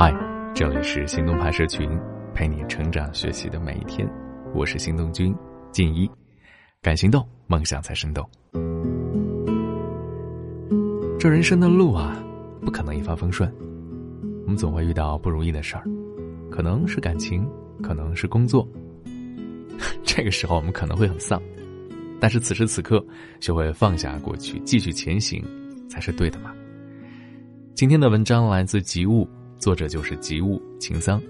[0.00, 0.14] 嗨，
[0.54, 1.90] 这里是行动派社群，
[2.32, 4.08] 陪你成长学习的每一天。
[4.54, 5.34] 我是行动君
[5.72, 6.08] 静一，
[6.80, 8.24] 敢行动，梦想才生动。
[11.18, 12.16] 这人生的路啊，
[12.60, 13.52] 不可能一帆风顺，
[14.44, 15.82] 我们总会遇到不如意的事儿，
[16.48, 17.44] 可能是感情，
[17.82, 18.64] 可能是工作。
[20.06, 21.42] 这个时候我们可能会很丧，
[22.20, 23.04] 但是此时此刻
[23.40, 25.44] 学会放下过去，继续前行，
[25.90, 26.54] 才是对的嘛。
[27.74, 29.28] 今天的文章来自吉物。
[29.58, 31.20] 作者就是吉物秦桑。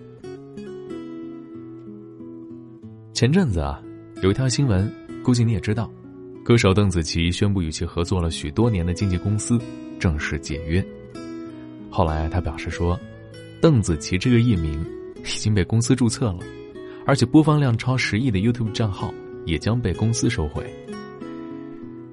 [3.14, 3.82] 前阵子啊，
[4.22, 4.90] 有一条新闻，
[5.22, 5.90] 估计你也知道，
[6.44, 9.58] 歌手邓紫棋宣布与其合作了许多年的经纪公司
[9.98, 10.86] 正式解约。
[11.88, 13.00] 后来他表示说，
[13.62, 14.84] 邓紫棋这个艺名
[15.24, 16.40] 已经被公司注册了，
[17.06, 19.12] 而且播放量超十亿的 YouTube 账号
[19.46, 20.62] 也将被公司收回。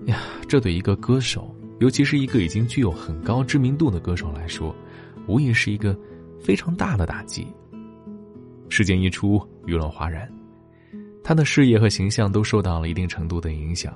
[0.06, 4.74] 呀，这对一个歌手，尤其是一个已经具有很高知名度的歌手来说，
[5.28, 5.98] 无疑是一个
[6.40, 7.48] 非常大的打击。
[8.70, 10.32] 事件一出，舆论哗然，
[11.24, 13.96] 他的事业和形象都受到了一定程度的影响。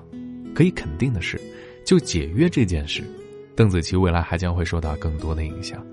[0.56, 1.40] 可以肯定的是，
[1.86, 3.04] 就解约这件事，
[3.56, 5.86] 邓紫棋未来还将会受到更多的影响。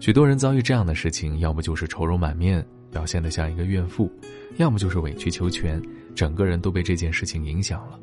[0.00, 4.10] 许多人遭遇这样的事情，要么就是愁容满面，表现得像一个怨妇，
[4.56, 5.80] 要么就是委曲求全，
[6.14, 8.00] 整个人都被这件事情影响了。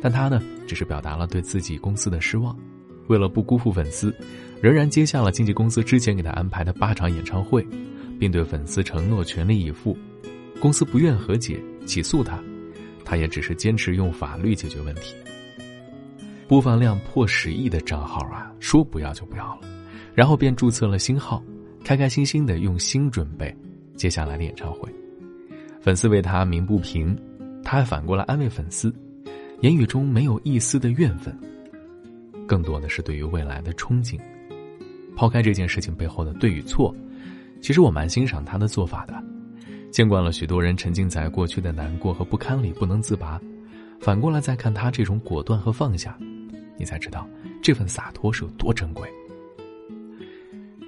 [0.00, 2.58] 但他呢，只是表达了对自己公司的失望。
[3.10, 4.14] 为了不辜负粉丝，
[4.62, 7.66] 仍然接下了经纪公司之前给他安排的八场演唱会，
[8.20, 9.98] 并对粉丝承诺全力以赴。
[10.60, 12.40] 公司不愿和解，起诉他，
[13.04, 15.16] 他也只是坚持用法律解决问题。
[16.46, 19.60] 播放量破十亿的账号啊，说不要就不要了，
[20.14, 21.42] 然后便注册了新号，
[21.82, 23.52] 开开心心的用心准备
[23.96, 24.88] 接下来的演唱会。
[25.80, 27.18] 粉丝为他鸣不平，
[27.64, 28.94] 他还反过来安慰粉丝，
[29.62, 31.36] 言语中没有一丝的怨愤。
[32.50, 34.18] 更多的是对于未来的憧憬。
[35.14, 36.92] 抛开这件事情背后的对与错，
[37.60, 39.14] 其实我蛮欣赏他的做法的。
[39.92, 43.40] 见惯了许多人沉浸在过去的难过和不堪里不能自拔，
[44.00, 46.18] 反过来再看他这种果断和放下，
[46.76, 47.24] 你才知道
[47.62, 49.08] 这份洒脱是有多珍贵。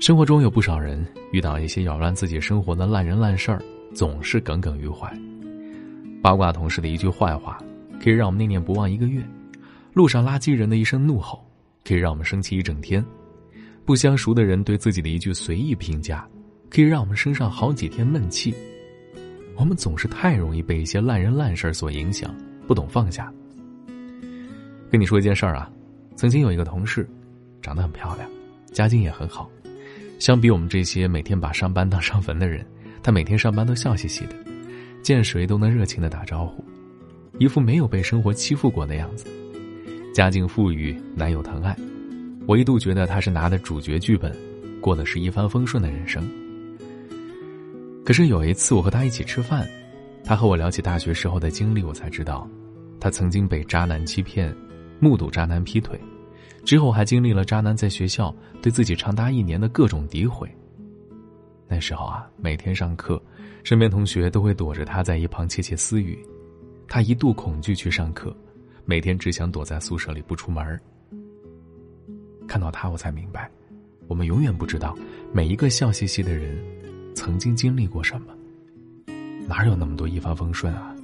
[0.00, 3.62] 生活中有不少人遇到一些扰乱自己生活的烂人烂事儿，
[3.94, 5.08] 总是耿耿于怀。
[6.20, 7.62] 八卦同事的一句坏话，
[8.02, 9.22] 可以让我们念念不忘一个月；
[9.92, 11.44] 路上垃圾人的一声怒吼。
[11.84, 13.04] 可以让我们生气一整天，
[13.84, 16.26] 不相熟的人对自己的一句随意评价，
[16.70, 18.54] 可以让我们身上好几天闷气。
[19.56, 22.34] 我们总是太容易被一些烂人烂事所影响，
[22.66, 23.32] 不懂放下。
[24.90, 25.70] 跟你说一件事儿啊，
[26.16, 27.08] 曾经有一个同事，
[27.60, 28.28] 长得很漂亮，
[28.72, 29.50] 家境也很好。
[30.18, 32.64] 相比我们这些每天把上班当上坟的人，
[33.02, 34.36] 他每天上班都笑嘻嘻的，
[35.02, 36.64] 见谁都能热情的打招呼，
[37.38, 39.26] 一副没有被生活欺负过的样子。
[40.12, 41.74] 家境富裕，男友疼爱，
[42.46, 44.30] 我一度觉得他是拿的主角剧本，
[44.78, 46.22] 过的是一帆风顺的人生。
[48.04, 49.66] 可是有一次我和他一起吃饭，
[50.22, 52.46] 他和我聊起大学时候的经历，我才知道，
[53.00, 54.54] 他曾经被渣男欺骗，
[55.00, 55.98] 目睹渣男劈腿，
[56.62, 60.46] 之后还经历了渣男在学校对自己长达一年的各种诋毁。
[61.66, 63.22] 那时候啊，每天上课，
[63.64, 66.18] 身边同学都会躲着他在一旁窃窃私语，
[66.86, 68.36] 他一度恐惧去上课。
[68.84, 70.80] 每天只想躲在宿舍里不出门
[72.48, 73.50] 看到他，我才明白，
[74.08, 74.96] 我们永远不知道
[75.32, 76.58] 每一个笑嘻嘻的人，
[77.14, 78.34] 曾经经历过什么。
[79.46, 80.94] 哪有那么多一帆风顺啊？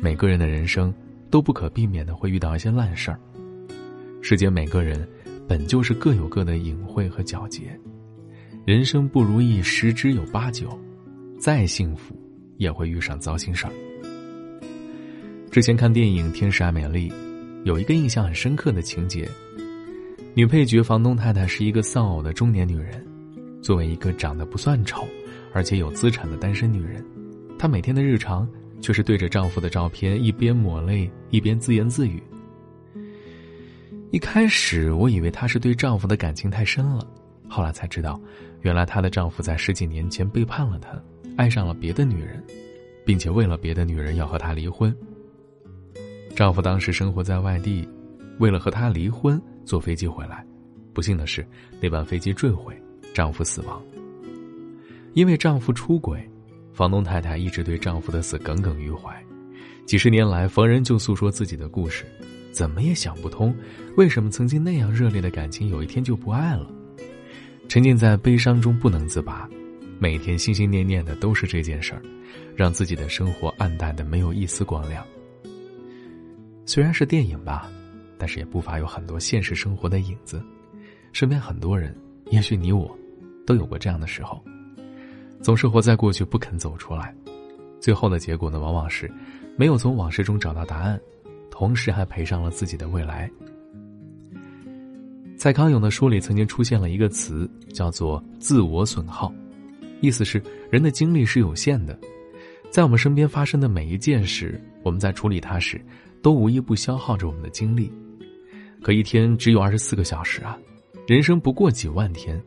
[0.00, 0.92] 每个人的人生
[1.30, 3.20] 都不可避免的会遇到一些烂事儿。
[4.20, 5.08] 世间每个人
[5.46, 7.78] 本就是各有各的隐晦和皎洁，
[8.64, 10.76] 人生不如意十之有八九，
[11.38, 12.14] 再幸福
[12.56, 13.72] 也会遇上糟心事儿。
[15.50, 17.08] 之前看电影《天使爱美丽》，
[17.64, 19.26] 有一个印象很深刻的情节：
[20.34, 23.04] 女配角房东太太是一个丧偶的中年女人。
[23.62, 25.08] 作为一个长得不算丑，
[25.52, 27.02] 而且有资产的单身女人，
[27.58, 28.46] 她每天的日常
[28.80, 32.22] 却是对着丈夫的照片一边抹泪一边自言自语。
[34.10, 37.04] 一开始我以为她是对丈夫的感情太深了，
[37.48, 38.20] 后来才知道，
[38.60, 40.90] 原来她的丈夫在十几年前背叛了她，
[41.36, 42.44] 爱上了别的女人，
[43.04, 44.94] 并且为了别的女人要和她离婚。
[46.38, 47.84] 丈夫当时生活在外地，
[48.38, 50.46] 为了和她离婚，坐飞机回来。
[50.94, 51.44] 不幸的是，
[51.80, 52.80] 那班飞机坠毁，
[53.12, 53.82] 丈夫死亡。
[55.14, 56.24] 因为丈夫出轨，
[56.72, 59.12] 房东太太一直对丈夫的死耿耿于怀。
[59.84, 62.04] 几十年来，逢人就诉说自己的故事，
[62.52, 63.52] 怎么也想不通，
[63.96, 66.70] 为什么曾经那样热烈的感情，有一天就不爱了。
[67.68, 69.50] 沉浸在悲伤中不能自拔，
[69.98, 72.02] 每天心心念念的都是这件事儿，
[72.54, 75.04] 让自己的生活暗淡的没有一丝光亮。
[76.68, 77.66] 虽然是电影吧，
[78.18, 80.44] 但是也不乏有很多现实生活的影子。
[81.14, 81.96] 身边很多人，
[82.30, 82.94] 也许你我，
[83.46, 84.38] 都有过这样的时候，
[85.40, 87.14] 总是活在过去不肯走出来，
[87.80, 89.10] 最后的结果呢，往往是
[89.56, 91.00] 没有从往事中找到答案，
[91.50, 93.30] 同时还赔上了自己的未来。
[95.38, 99.32] 蔡康永的书里曾经出现了一个词，叫做“自我损耗”，
[100.02, 101.98] 意思是人的精力是有限的，
[102.70, 105.80] 在我们身边发生的每一件事，我们在处理它时，
[106.22, 107.92] 都无一不消耗着我们的精力。
[108.82, 110.56] 可一天只有二十四个小时啊，
[111.06, 112.40] 人生不过几万天，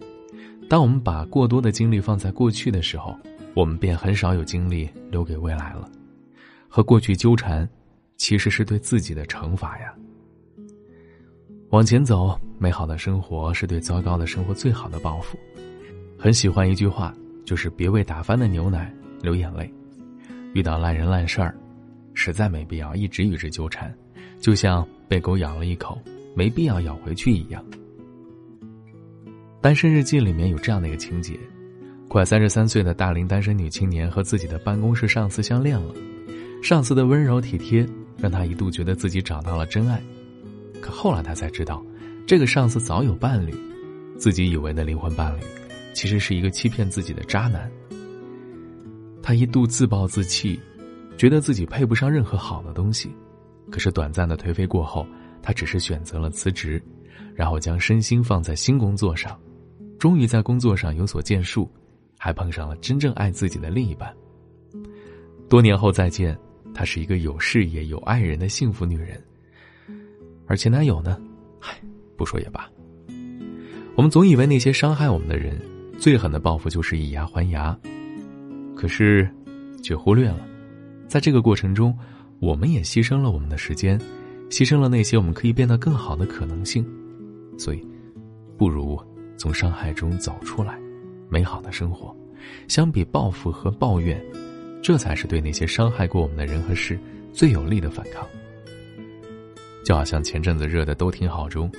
[0.69, 3.17] 当我们把过多的精力放在过去的时候，
[3.53, 5.89] 我们便很少有精力留给未来了。
[6.69, 7.67] 和过去纠缠，
[8.15, 9.93] 其实是对自己的惩罚呀。
[11.71, 15.37] 往前走，美好的生活是对糟糕的生活最好的报复。
[16.17, 17.13] 很喜欢一句话，
[17.43, 19.73] 就是别为打翻的牛奶流眼泪。
[20.53, 21.55] 遇到烂人烂事儿，
[22.13, 23.93] 实在没必要一直与之纠缠，
[24.39, 25.99] 就像被狗咬了一口，
[26.35, 27.63] 没必要咬回去一样。
[29.61, 31.39] 单身日记里面有这样的一个情节：
[32.07, 35.93] 快三十三岁的大龄单身女青年和自己的办公室上司相恋了，
[36.63, 37.87] 上司的温柔体贴
[38.17, 40.01] 让她一度觉得自己找到了真爱。
[40.81, 41.85] 可后来她才知道，
[42.25, 43.53] 这个上司早有伴侣，
[44.17, 45.41] 自己以为的灵魂伴侣，
[45.93, 47.71] 其实是一个欺骗自己的渣男。
[49.23, 50.59] 他一度自暴自弃，
[51.17, 53.15] 觉得自己配不上任何好的东西。
[53.69, 55.05] 可是短暂的颓废过后，
[55.41, 56.81] 他只是选择了辞职，
[57.33, 59.39] 然后将身心放在新工作上，
[59.97, 61.71] 终于在工作上有所建树，
[62.17, 64.13] 还碰上了真正爱自己的另一半。
[65.47, 66.37] 多年后再见，
[66.73, 69.21] 她是一个有事业、有爱人的幸福女人。
[70.47, 71.17] 而前男友呢？
[71.59, 71.79] 嗨，
[72.17, 72.69] 不说也罢。
[73.95, 75.57] 我们总以为那些伤害我们的人，
[75.97, 77.77] 最狠的报复就是以牙还牙，
[78.75, 79.29] 可是，
[79.81, 80.45] 却忽略了，
[81.11, 81.93] 在这个过程中，
[82.39, 83.99] 我们也牺牲了我们的时间，
[84.49, 86.85] 牺牲了那些我们可以变得更好的可能性。
[87.57, 87.85] 所以，
[88.57, 88.97] 不如
[89.35, 90.79] 从伤害中走出来，
[91.27, 92.15] 美好的生活。
[92.69, 94.23] 相比报复和抱怨，
[94.81, 96.97] 这才是对那些伤害过我们的人和事
[97.33, 98.25] 最有力的反抗。
[99.83, 101.69] 就好像前阵子热的都挺好中，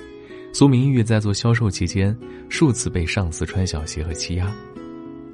[0.53, 2.15] 苏明玉在做销售期间，
[2.49, 4.55] 数次被上司穿小鞋和欺压，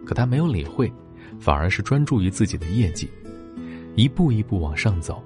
[0.05, 0.89] 可他没有理会，
[1.37, 3.09] 反而是专注于自己的业绩，
[3.99, 5.21] 一步一步往上走，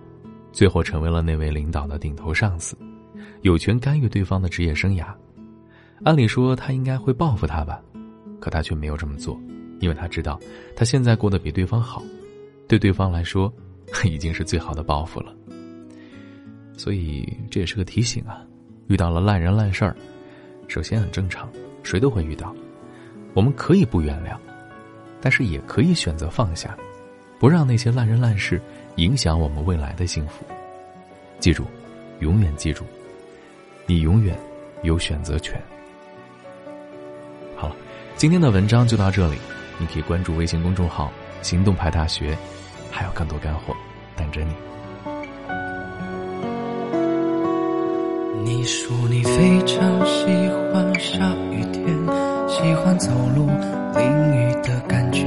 [0.52, 2.76] 最后成为了那位领导的顶头上司，
[3.44, 5.14] 有权干预对方的职业生涯。
[6.04, 7.80] 按理说他应该会报复他吧，
[8.40, 9.40] 可他却没有这么做，
[9.80, 10.40] 因为他知道
[10.76, 12.02] 他现在过得比对方好，
[12.68, 13.54] 对对方来说，
[14.06, 15.32] 已经是最好的报复了。
[16.76, 18.42] 所以这也是个提醒啊，
[18.88, 19.96] 遇到了烂人烂事儿，
[20.68, 21.48] 首先很正常，
[21.84, 22.52] 谁都会遇到。
[23.36, 24.36] 我们可以不原谅，
[25.22, 26.76] 但是也可以选择放下，
[27.44, 28.62] 不让那些烂人烂事
[28.96, 30.46] 影响我们未来的幸福。
[31.40, 31.66] 记住，
[32.20, 32.86] 永远记住，
[33.86, 34.34] 你永远
[34.82, 35.62] 有选择权。
[37.54, 37.76] 好了，
[38.16, 39.36] 今天的文章就到这里，
[39.78, 41.12] 你可以关注微信公众号
[41.44, 42.34] “行动派大学”，
[42.90, 43.76] 还有更多干货
[44.16, 44.54] 等着你。
[48.46, 50.26] 你说你非常喜
[50.72, 51.86] 欢下雨天，
[52.48, 53.48] 喜欢走路
[53.98, 55.26] 淋雨的感觉，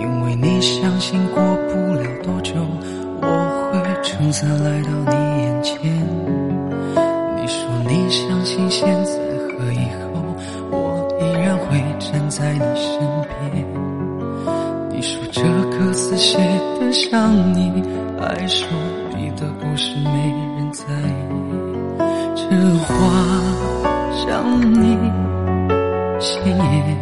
[0.00, 2.54] 因为你相信过不了多久，
[3.20, 3.26] 我
[3.72, 5.78] 会撑伞来到你眼前。
[7.36, 9.12] 你说你相信现在
[9.56, 10.08] 和以后，
[10.70, 13.66] 我依然会站在你身边。
[14.90, 15.42] 你说这
[15.76, 16.38] 歌词写
[16.80, 17.82] 的像你，
[18.20, 18.66] 爱说
[19.16, 20.10] 你的故事没
[20.56, 21.18] 人在意。
[22.34, 22.44] 这
[22.84, 22.94] 花
[24.16, 24.26] 像
[24.72, 24.96] 你
[26.18, 26.98] 鲜艳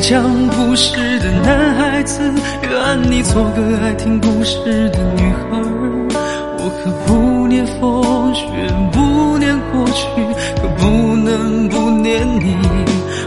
[0.00, 2.20] 讲故事的男孩子，
[2.62, 5.58] 愿你做个爱听故事的女孩。
[6.58, 8.46] 我可不念风雪，
[8.92, 10.04] 不念过去，
[10.60, 11.86] 可不能不。
[12.06, 12.56] 念你，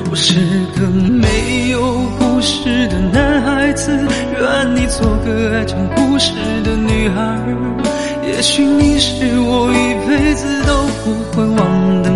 [0.10, 0.36] 我是
[0.78, 1.82] 个没有
[2.18, 3.92] 故事的男孩子，
[4.40, 6.32] 愿你做个爱讲故事
[6.64, 7.38] 的女孩。
[8.26, 12.09] 也许你是我一辈子都不会忘的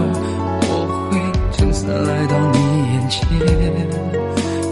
[0.00, 0.70] 我
[1.10, 1.18] 会
[1.56, 2.58] 撑伞来到你
[2.92, 3.18] 眼前。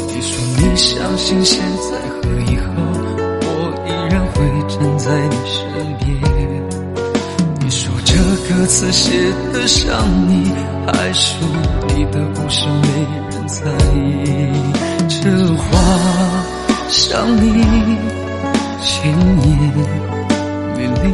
[0.08, 2.72] 你说你相信现在和以后，
[3.42, 3.48] 我
[3.86, 4.36] 依然会
[4.68, 5.58] 站在你身
[5.98, 6.08] 边。
[7.60, 8.12] 你说这
[8.48, 9.88] 歌词写的像
[10.28, 10.30] 你，
[10.86, 11.28] 还说
[11.94, 12.86] 你的故事没
[13.30, 13.60] 人在
[13.94, 13.98] 意，
[15.08, 15.18] 这
[15.54, 15.62] 话
[16.88, 17.44] 像你。
[18.82, 19.18] 千言
[20.74, 21.08] 美丽，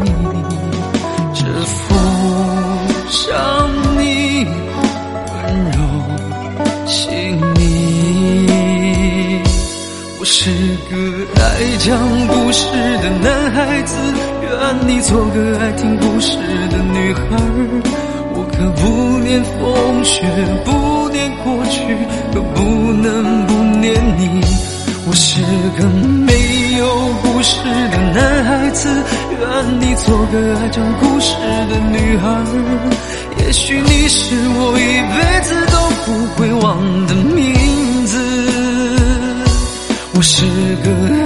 [11.56, 11.98] 爱讲
[12.28, 12.66] 故事
[12.98, 13.96] 的男孩子，
[14.42, 14.50] 愿
[14.86, 16.36] 你做个爱听故事
[16.68, 17.20] 的女孩。
[18.34, 20.20] 我可不念风雪，
[20.66, 21.96] 不念过去，
[22.34, 24.42] 可不能不念你。
[25.06, 25.40] 我是
[25.80, 25.88] 个
[26.26, 26.36] 没。
[26.76, 26.86] 有
[27.22, 28.90] 故事的男孩子，
[29.30, 31.34] 愿你做个爱讲故事
[31.70, 32.44] 的女孩。
[33.38, 38.12] 也许你是我一辈子都不会忘的名字。
[40.18, 40.44] 我是
[40.84, 41.25] 个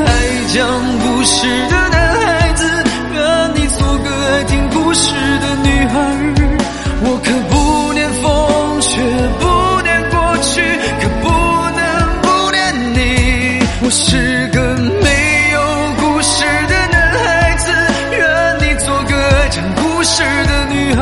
[1.40, 3.18] 事的男孩子，愿
[3.54, 5.97] 你做个爱听故事的女孩。
[7.02, 8.23] 我可不念风
[8.82, 9.00] 雪，
[9.40, 9.49] 不
[9.80, 10.61] 念过去，
[11.00, 11.25] 可不
[11.78, 11.80] 能
[12.20, 12.61] 不念
[12.92, 12.99] 你。
[13.80, 15.09] 我是个没
[15.54, 15.59] 有
[15.97, 17.73] 故事的男孩子，
[18.18, 18.20] 让
[18.59, 21.00] 你做个讲故事的女孩。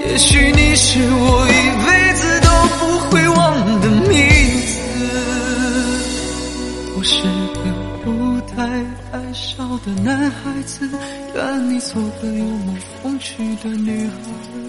[0.00, 1.54] 也许你是我一
[1.86, 3.38] 辈子都不会忘
[3.82, 4.18] 的名
[4.66, 4.82] 字。
[6.96, 7.22] 我是
[7.62, 7.70] 个
[8.04, 8.10] 不
[8.56, 8.66] 太
[9.10, 10.88] 爱笑的男孩子，
[11.34, 14.67] 愿你做个幽默风趣的女孩。